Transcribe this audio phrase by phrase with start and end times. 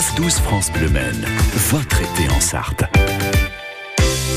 [0.00, 1.26] 9-12 France Bleu Maine,
[1.70, 2.84] votre été en Sarthe.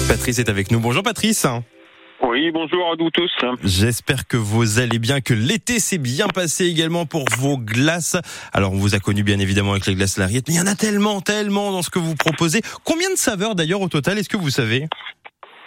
[0.10, 0.82] Patrice est avec nous.
[0.82, 1.48] Bonjour Patrice.
[2.22, 3.32] Oui, bonjour à vous tous.
[3.64, 8.18] J'espère que vous allez bien, que l'été s'est bien passé également pour vos glaces.
[8.52, 10.68] Alors, on vous a connu bien évidemment avec les glaces Lariette, mais il y en
[10.68, 12.60] a tellement, tellement dans ce que vous proposez.
[12.84, 14.90] Combien de saveurs d'ailleurs au total, est-ce que vous savez?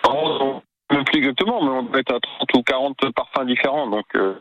[0.07, 0.61] Oh,
[0.93, 4.05] non, plus exactement, mais on doit être à 30 ou 40 parfums différents, donc...
[4.15, 4.35] Euh,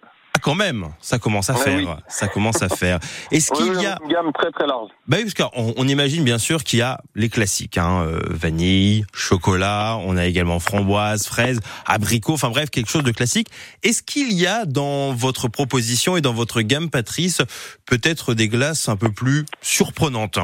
[0.45, 1.97] quand même, ça commence à faire.
[2.07, 2.99] Ça commence à faire.
[3.31, 6.23] Est-ce qu'il y a une gamme très très large Bah oui, parce qu'on on imagine
[6.23, 9.97] bien sûr qu'il y a les classiques, hein, euh, vanille, chocolat.
[10.03, 12.33] On a également framboise, fraise, abricot.
[12.33, 13.47] Enfin bref, quelque chose de classique.
[13.81, 17.41] Est-ce qu'il y a dans votre proposition et dans votre gamme, Patrice,
[17.87, 20.37] peut-être des glaces un peu plus surprenantes?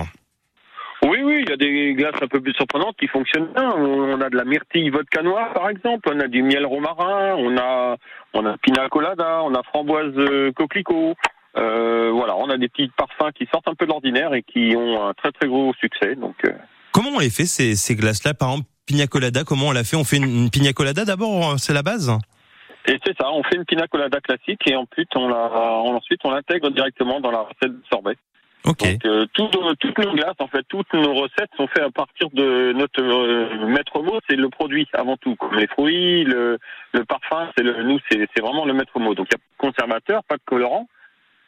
[1.31, 3.70] Oui, il y a des glaces un peu plus surprenantes qui fonctionnent bien.
[3.76, 6.09] On a de la myrtille vodka noir, par exemple.
[6.13, 7.35] On a du miel romarin.
[7.38, 7.98] On a,
[8.34, 9.41] on a pina colada.
[9.44, 11.16] On a framboise euh, coquelicot.
[11.57, 14.76] Euh, voilà, on a des petits parfums qui sortent un peu de l'ordinaire et qui
[14.76, 16.16] ont un très très gros succès.
[16.16, 16.35] Donc.
[16.45, 16.54] Euh.
[16.91, 18.34] Comment on les fait ces, ces glaces-là?
[18.34, 19.43] Par exemple, pina colada.
[19.45, 19.95] Comment on l'a fait?
[19.95, 21.57] On fait une, pina colada d'abord.
[21.57, 22.12] C'est la base?
[22.88, 26.32] Et c'est ça, on fait une pina colada classique et ensuite on la, ensuite on
[26.32, 28.18] l'intègre directement dans la recette de sorbet.
[28.63, 32.73] Donc euh, toutes nos glaces, en fait, toutes nos recettes sont faites à partir de
[32.73, 35.35] notre euh, maître mot, c'est le produit avant tout.
[35.35, 36.59] Comme les fruits, le,
[36.93, 39.15] le parfum, c'est le, nous, c'est, c'est vraiment le maître mot.
[39.15, 40.87] Donc il y a pas de conservateur, pas de colorant.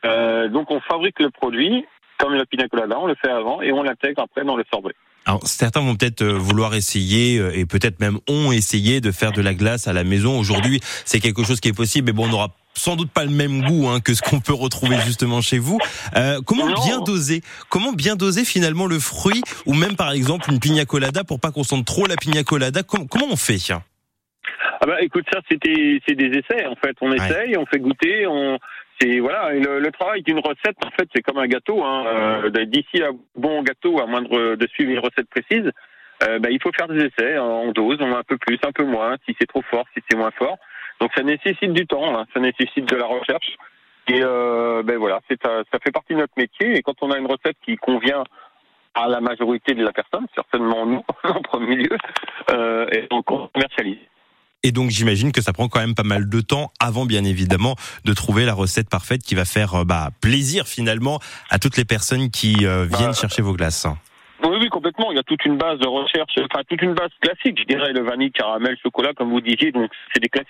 [0.06, 1.86] Euh, donc on fabrique le produit
[2.18, 4.94] comme le pina colada, on le fait avant et on l'intègre après dans le sorbet.
[5.26, 9.54] Alors certains vont peut-être vouloir essayer et peut-être même ont essayé de faire de la
[9.54, 10.38] glace à la maison.
[10.38, 13.32] Aujourd'hui, c'est quelque chose qui est possible, mais bon, on n'aura sans doute pas le
[13.32, 15.80] même goût hein, que ce qu'on peut retrouver justement chez vous.
[16.16, 20.60] Euh, comment bien doser Comment bien doser finalement le fruit ou même par exemple une
[20.60, 22.82] pina colada pour pas qu'on sente trop la pina colada?
[22.84, 23.54] Comment on fait?
[24.82, 26.96] Ah bah écoute ça c'était c'est des essais en fait.
[27.02, 28.58] On essaye on fait goûter on
[29.00, 32.06] c'est voilà le, travail d'une recette en fait c'est comme un gâteau hein.
[32.08, 35.72] euh, d'ici à bon gâteau à moindre de suivre une recette précise
[36.24, 38.84] euh, bah, il faut faire des essais on dose on un peu plus un peu
[38.84, 40.58] moins si c'est trop fort si c'est moins fort
[41.00, 42.26] donc ça nécessite du temps, hein.
[42.34, 43.58] ça nécessite de la recherche.
[44.08, 46.78] Et euh, ben voilà, c'est ça fait partie de notre métier.
[46.78, 48.24] Et quand on a une recette qui convient
[48.96, 51.98] à la majorité de la personne, certainement nous en premier lieu,
[52.52, 53.98] euh, et donc on commercialise.
[54.66, 57.76] Et donc j'imagine que ça prend quand même pas mal de temps avant bien évidemment
[58.06, 61.84] de trouver la recette parfaite qui va faire euh, bah, plaisir finalement à toutes les
[61.84, 63.88] personnes qui euh, viennent bah, chercher vos glaces.
[64.42, 65.12] Oui, oui, complètement.
[65.12, 67.92] Il y a toute une base de recherche, enfin toute une base classique, je dirais,
[67.92, 69.72] le vanille, caramel, chocolat, comme vous disiez.
[69.72, 70.50] Donc c'est des classiques.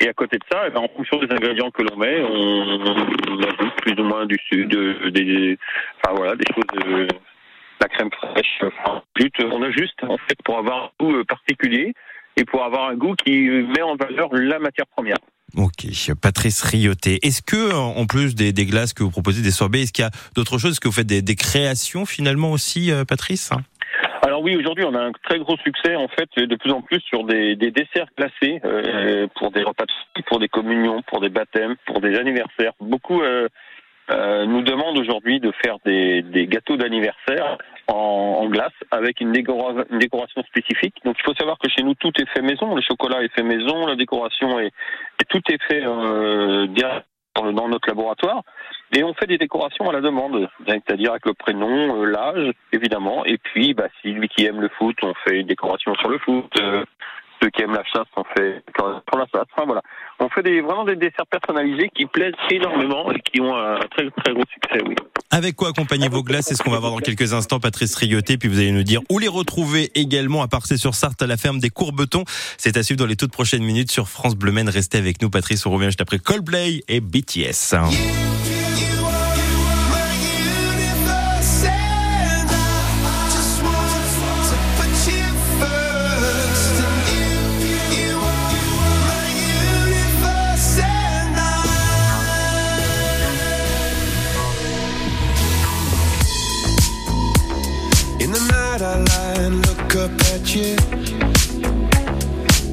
[0.00, 3.42] Et à côté de ça, eh ben, en fonction des ingrédients que l'on met, on,
[3.42, 5.58] ajoute plus ou moins du sud, des,
[6.04, 7.08] enfin voilà, des choses, de,
[7.80, 8.62] la crème fraîche.
[8.62, 9.02] Enfin,
[9.50, 11.94] on ajuste en fait pour avoir un goût euh, particulier
[12.36, 15.16] et pour avoir un goût qui met en valeur la matière première.
[15.56, 15.86] Ok,
[16.20, 17.18] Patrice Rioté.
[17.22, 20.10] Est-ce que, en plus des, glaces que vous proposez, des sorbets, est-ce qu'il y a
[20.34, 20.72] d'autres choses?
[20.72, 23.50] Est-ce que vous faites des, créations finalement aussi, euh, Patrice?
[24.22, 27.00] Alors oui, aujourd'hui, on a un très gros succès en fait, de plus en plus
[27.00, 31.28] sur des, des desserts classés euh, pour des repas, de, pour des communions, pour des
[31.28, 32.72] baptêmes, pour des anniversaires.
[32.80, 33.48] Beaucoup euh,
[34.10, 39.34] euh, nous demandent aujourd'hui de faire des, des gâteaux d'anniversaire en, en, glace avec une,
[39.34, 40.94] une, décoration spécifique.
[41.04, 43.42] Donc il faut savoir que chez nous tout est fait maison, le chocolat est fait
[43.42, 44.68] maison, la décoration est,
[45.20, 46.68] et tout est fait euh,
[47.52, 48.42] dans notre laboratoire.
[48.94, 53.24] Et on fait des décorations à la demande, c'est-à-dire avec le prénom, euh, l'âge, évidemment.
[53.24, 56.18] Et puis, bah, si lui qui aime le foot, on fait une décoration sur le
[56.18, 56.52] foot.
[57.42, 59.46] Ceux qui aiment la chasse, on fait pour la chasse.
[59.52, 59.82] Enfin, voilà.
[60.20, 64.10] On fait des, vraiment des desserts personnalisés qui plaisent énormément et qui ont un très
[64.10, 64.94] très gros succès, oui.
[65.30, 66.46] Avec quoi accompagner vos glaces?
[66.46, 68.38] C'est ce qu'on va voir dans quelques instants, Patrice Rioté.
[68.38, 71.36] Puis vous allez nous dire où les retrouver également à Parcé sur Sarthe à la
[71.36, 72.24] ferme des Courbetons.
[72.56, 74.68] C'est à suivre dans les toutes prochaines minutes sur France Bleu Maine.
[74.68, 75.66] Restez avec nous, Patrice.
[75.66, 77.74] On revient juste après Coldplay et BTS.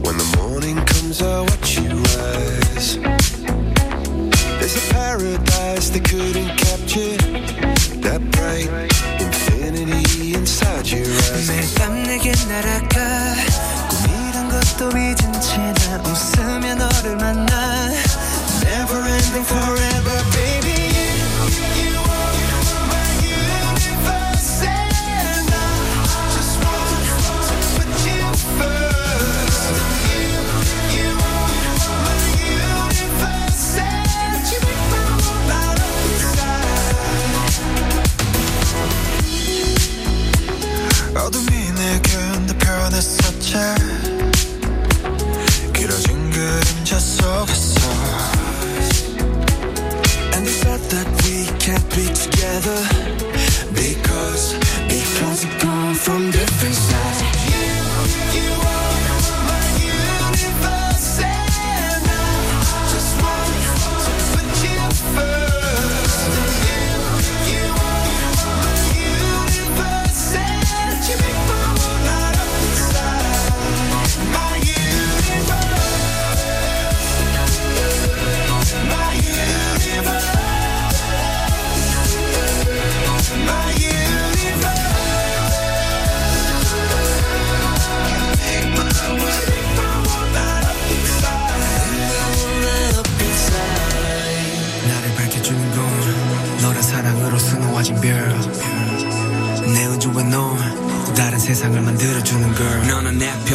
[0.03, 2.99] When the morning comes, I watch you rise.
[4.59, 7.17] There's a paradise they couldn't capture.
[8.03, 8.69] That bright
[9.21, 11.47] infinity inside your eyes.
[11.49, 13.35] 매일 밤 내게 날아가.
[13.89, 15.72] 꿈이란 것도 잊은 채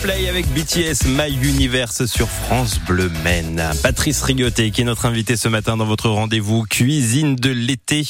[0.00, 3.62] Coldplay avec BTS My Universe sur France Bleu Maine.
[3.82, 8.02] Patrice Rigoté qui est notre invité ce matin dans votre rendez-vous cuisine de l'été.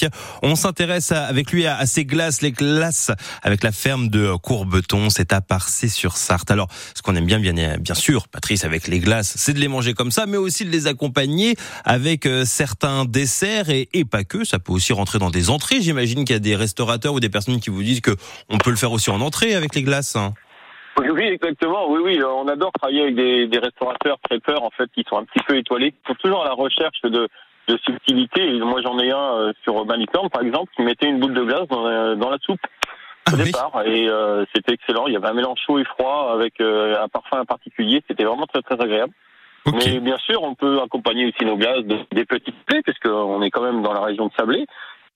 [0.42, 3.10] On s'intéresse avec lui à, à ces glaces, les glaces
[3.42, 6.50] avec la ferme de Courbeton, c'est à Parcé sur Sarthe.
[6.50, 9.69] Alors, ce qu'on aime bien, bien, bien sûr, Patrice, avec les glaces, c'est de les
[9.69, 14.25] manger comme ça, mais aussi de les accompagner avec euh, certains desserts et, et pas
[14.25, 14.44] que.
[14.44, 15.81] Ça peut aussi rentrer dans des entrées.
[15.81, 18.16] J'imagine qu'il y a des restaurateurs ou des personnes qui vous disent que
[18.48, 20.16] on peut le faire aussi en entrée avec les glaces.
[20.16, 20.34] hein.
[20.98, 21.88] Oui, oui, exactement.
[21.88, 25.16] Oui, oui, euh, on adore travailler avec des, des restaurateurs traiteurs en fait qui sont
[25.19, 27.28] un petit peu étoilés, qui sont toujours à la recherche de,
[27.69, 28.54] de subtilité.
[28.54, 31.42] Et moi, j'en ai un euh, sur Malicorne, par exemple, qui mettait une boule de
[31.44, 32.60] glace dans, la- dans la soupe
[33.26, 33.44] Ah au oui.
[33.44, 35.06] départ, et euh, c'était excellent.
[35.06, 38.02] Il y avait un mélange chaud et froid avec euh, un parfum particulier.
[38.08, 39.12] C'était vraiment très très agréable.
[39.72, 43.50] Mais bien sûr, on peut accompagner aussi nos glaces de- des petites plaies, puisqu'on est
[43.50, 44.66] quand même dans la région de Sablé.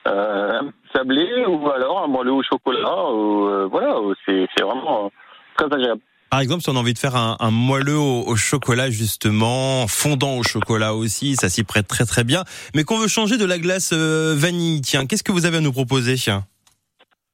[0.06, 3.10] Euh, un sablé ou alors un moelleux au chocolat.
[3.10, 5.08] Ou, euh, voilà, c'est c'est vraiment euh,
[5.56, 6.00] très agréable.
[6.30, 9.86] Par exemple, si on a envie de faire un, un moelleux au, au chocolat, justement,
[9.86, 12.42] fondant au chocolat aussi, ça s'y prête très très bien.
[12.74, 15.60] Mais qu'on veut changer de la glace euh, vanille, tiens, qu'est-ce que vous avez à
[15.60, 16.16] nous proposer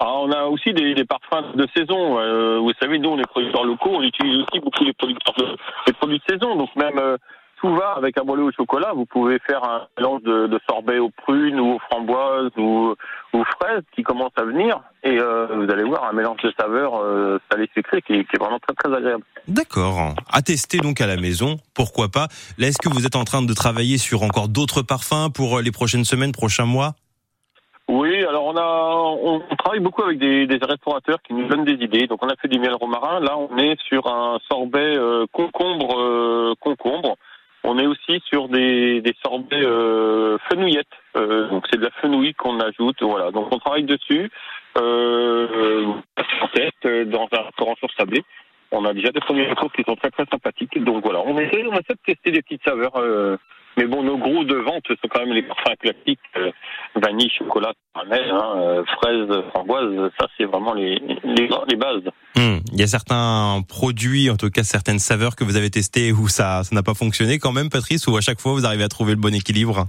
[0.00, 2.18] Ah, on a aussi des, des parfums de saison.
[2.18, 5.56] Euh, vous savez, nous, on est producteurs locaux, on utilise aussi beaucoup les producteurs de,
[5.87, 6.56] les produits de saison.
[6.56, 7.16] Donc même euh,
[7.61, 8.93] tout va avec un moelleux au chocolat.
[8.95, 12.95] Vous pouvez faire un mélange de, de sorbet aux prunes ou aux framboises ou
[13.33, 14.81] aux fraises qui commence à venir.
[15.05, 18.37] Et euh, vous allez voir un mélange de saveurs euh, salé sucré qui, est- qui
[18.37, 19.25] est vraiment très très agréable.
[19.49, 20.14] D'accord.
[20.33, 22.29] À tester donc à la maison, pourquoi pas.
[22.59, 25.62] Là, est-ce que vous êtes en train de travailler sur encore d'autres parfums pour euh,
[25.62, 26.93] les prochaines semaines, prochains mois?
[27.88, 31.83] Oui, alors on a on, travaille beaucoup avec des, des restaurateurs qui nous donnent des
[31.85, 32.07] idées.
[32.07, 33.19] Donc on a fait du miel romarin.
[33.21, 37.17] Là, on est sur un sorbet euh, concombre concombre.
[37.62, 40.87] On est aussi sur des, des sorbets euh, fenouillettes.
[41.17, 43.02] Euh, donc c'est de la fenouil qu'on ajoute.
[43.02, 43.31] Voilà.
[43.31, 44.31] Donc on travaille dessus.
[44.79, 45.85] Euh,
[46.43, 48.23] en test euh, dans un restaurant sur Sablé.
[48.71, 50.83] On a déjà des premiers retours qui sont très très sympathiques.
[50.85, 52.97] Donc voilà, on essaie, on essaie de tester des petites saveurs.
[52.97, 53.37] euh,
[53.77, 56.19] mais bon, nos gros de vente sont quand même les parfums classiques.
[56.37, 56.50] euh,
[56.97, 62.03] vanille, chocolat, caramel, hein, euh, fraise, framboise, ça c'est vraiment les, les, les bases.
[62.37, 66.12] Hmm, Il y a certains produits, en tout cas certaines saveurs que vous avez testées
[66.12, 68.85] où ça ça n'a pas fonctionné quand même, Patrice, ou à chaque fois vous arrivez
[68.85, 69.87] à trouver le bon équilibre?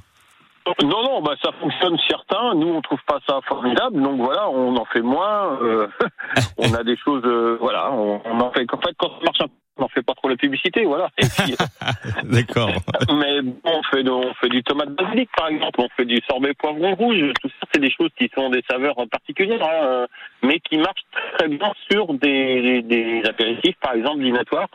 [0.84, 2.54] Non, non, bah ça fonctionne certains.
[2.54, 5.60] Nous, on trouve pas ça formidable, donc voilà, on en fait moins.
[5.62, 5.88] euh,
[6.60, 8.66] on a des choses, euh, voilà, on, on en fait.
[8.72, 11.10] En fait, quand ça marche un peu, n'en fait pas trop la publicité, voilà.
[11.18, 11.56] Puis,
[12.24, 12.72] D'accord.
[13.14, 16.96] mais bon, on fait, on du tomate basilic, par exemple, on fait du sorbet poivron
[16.96, 17.18] rouge.
[17.42, 20.08] Tout ça, c'est des choses qui sont des saveurs particulières, hein, euh,
[20.44, 21.06] mais qui marchent
[21.38, 24.68] très bien sur des, des apéritifs, par exemple, dînatoires,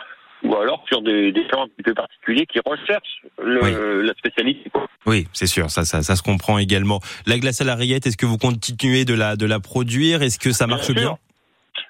[0.43, 4.07] ou alors sur des, des gens un petit peu particuliers qui recherchent le, Oui.
[4.07, 4.71] la spécialité.
[5.07, 7.01] Oui, c'est sûr, ça, ça, ça se comprend également.
[7.27, 10.23] La glace à la rillette, est-ce que vous continuez de la, de la produire?
[10.23, 11.17] Est-ce que ça marche Bien?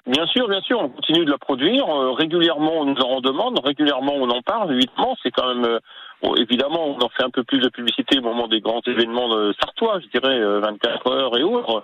[0.05, 1.85] Bien sûr, bien sûr, on continue de la produire.
[1.89, 3.59] Euh, régulièrement, on nous en demande.
[3.63, 4.73] Régulièrement, on en parle.
[4.73, 5.65] Évidemment, c'est quand même.
[5.65, 5.79] euh,
[6.21, 9.27] bon, évidemment, on en fait un peu plus de publicité au moment des grands événements
[9.29, 11.83] de sartois, je dirais, euh, 24 heures et autres.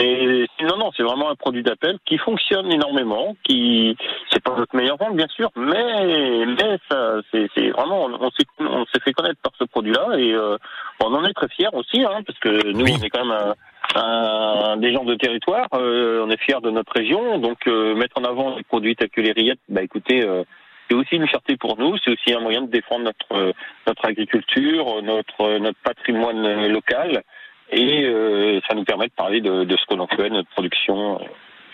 [0.00, 3.34] Et non, non, c'est vraiment un produit d'appel qui fonctionne énormément.
[3.42, 3.96] Qui,
[4.30, 8.30] c'est pas notre meilleure vente, bien sûr, mais mais ça, c'est c'est vraiment, on, on
[8.30, 10.56] s'est on s'est fait connaître par ce produit-là et euh,
[11.04, 12.94] on en est très fiers aussi, hein, parce que nous, Oui.
[12.96, 13.54] on est quand même un,
[13.96, 15.66] un- des gens de territoire.
[15.74, 19.10] euh, on est fiers de notre région, donc euh, mettre en avant des produits tels
[19.10, 20.22] que les rillettes, bah écoutez.
[20.22, 20.44] euh,
[20.90, 23.52] c'est aussi une fierté pour nous, c'est aussi un moyen de défendre notre euh,
[23.86, 27.22] notre agriculture, notre euh, notre patrimoine euh, local,
[27.70, 31.20] et euh, ça nous permet de parler de, de ce que l'on fait, notre production.
[31.20, 31.24] euh,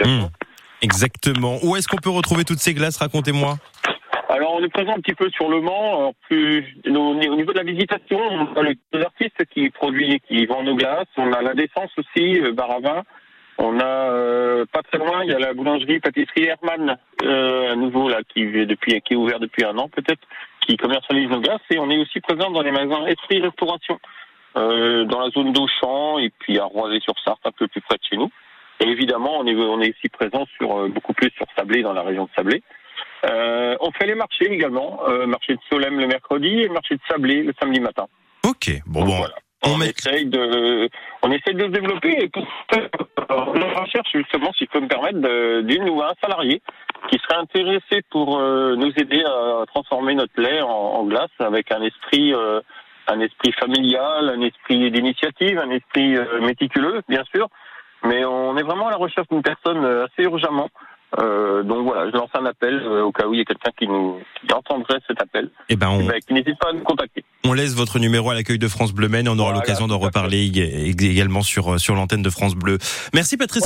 [0.05, 0.27] Hmm.
[0.83, 1.59] Exactement.
[1.63, 3.55] Où est-ce qu'on peut retrouver toutes ces glaces Racontez-moi?
[4.35, 5.97] Alors, on est présent un petit peu sur le Mans.
[5.97, 10.45] Alors, plus, au au niveau de la visitation, on a les artistes qui produisent, qui
[10.47, 11.07] vendent nos glaces.
[11.17, 13.03] On a la Défense aussi, euh, bar à vin.
[13.59, 17.77] On a euh, pas très loin, il y a la boulangerie pâtisserie Hermann, euh, à
[17.77, 20.27] nouveau là, qui depuis, qui est ouvert depuis un an peut-être,
[20.67, 21.63] qui commercialise nos glaces.
[21.71, 24.01] Et on est aussi présent dans les magasins Esprit Restauration,
[24.57, 28.17] euh, dans la zone d'Auchan et puis à Roisé-sur-Sarthe, un peu plus près de chez
[28.17, 28.33] nous.
[28.81, 31.93] Et évidemment, on est, on est aussi présent sur euh, beaucoup plus sur Sablé, dans
[31.93, 32.61] la région de Sablé.
[33.25, 37.01] Euh, on fait les marchés également, euh, marché de Solem le mercredi et marché de
[37.09, 38.07] Sablé le samedi matin.
[38.47, 38.71] Ok.
[38.87, 39.17] Bon, Donc, bon.
[39.17, 39.35] voilà.
[39.65, 40.89] on On, met- essaye de,
[41.23, 42.89] on essaye de se développer et pour faire,
[43.31, 45.19] on recherche justement, si je peux me permettre,
[45.63, 46.61] d'une ou un salarié
[47.11, 51.71] qui serait intéressé pour euh, nous aider à transformer notre lait en, en glace avec
[51.73, 52.61] un esprit, euh,
[53.09, 57.49] un esprit familial, un esprit d'initiative, un esprit euh, méticuleux, bien sûr.
[58.05, 60.69] Mais on est vraiment à la recherche d'une personne euh, assez urgemment.
[61.21, 63.71] Euh, donc voilà, je lance un appel euh, au cas où il y a quelqu'un
[63.79, 66.73] qui nous qui entendrait cet appel, Eh ben, Eh on, ben, qui n'hésite pas à
[66.73, 67.25] nous contacter.
[67.45, 69.29] on laisse votre numéro à l'accueil de France Bleu Maine.
[69.29, 72.79] On aura Voilà, l'occasion d'en reparler ég- également sur, sur l'antenne de France Bleu.
[73.15, 73.63] Merci Patrice.